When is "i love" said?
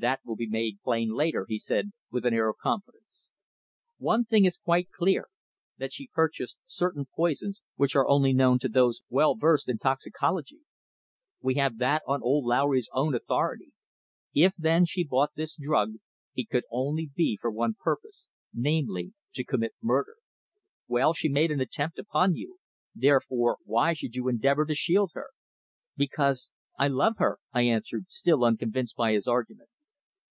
26.78-27.14